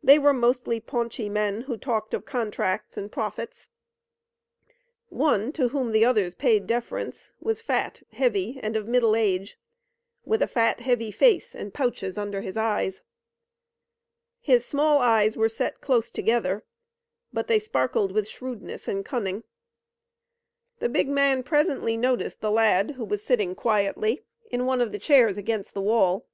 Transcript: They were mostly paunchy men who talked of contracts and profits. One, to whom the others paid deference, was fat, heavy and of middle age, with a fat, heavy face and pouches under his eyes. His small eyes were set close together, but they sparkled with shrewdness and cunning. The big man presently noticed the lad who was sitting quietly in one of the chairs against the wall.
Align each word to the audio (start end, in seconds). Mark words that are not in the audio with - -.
They 0.00 0.20
were 0.20 0.32
mostly 0.32 0.78
paunchy 0.78 1.28
men 1.28 1.62
who 1.62 1.76
talked 1.76 2.14
of 2.14 2.24
contracts 2.24 2.96
and 2.96 3.10
profits. 3.10 3.68
One, 5.08 5.50
to 5.54 5.70
whom 5.70 5.90
the 5.90 6.04
others 6.04 6.36
paid 6.36 6.68
deference, 6.68 7.32
was 7.40 7.60
fat, 7.60 8.04
heavy 8.12 8.60
and 8.62 8.76
of 8.76 8.86
middle 8.86 9.16
age, 9.16 9.58
with 10.24 10.40
a 10.40 10.46
fat, 10.46 10.78
heavy 10.78 11.10
face 11.10 11.52
and 11.52 11.74
pouches 11.74 12.16
under 12.16 12.42
his 12.42 12.56
eyes. 12.56 13.02
His 14.40 14.64
small 14.64 15.00
eyes 15.00 15.36
were 15.36 15.48
set 15.48 15.80
close 15.80 16.12
together, 16.12 16.64
but 17.32 17.48
they 17.48 17.58
sparkled 17.58 18.12
with 18.12 18.28
shrewdness 18.28 18.86
and 18.86 19.04
cunning. 19.04 19.42
The 20.78 20.88
big 20.88 21.08
man 21.08 21.42
presently 21.42 21.96
noticed 21.96 22.40
the 22.40 22.52
lad 22.52 22.92
who 22.92 23.04
was 23.04 23.24
sitting 23.24 23.56
quietly 23.56 24.22
in 24.48 24.64
one 24.64 24.80
of 24.80 24.92
the 24.92 25.00
chairs 25.00 25.36
against 25.36 25.74
the 25.74 25.82
wall. 25.82 26.28